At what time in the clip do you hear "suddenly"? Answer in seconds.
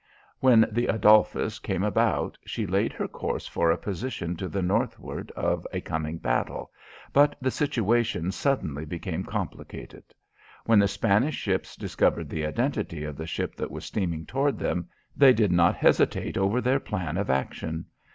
8.31-8.83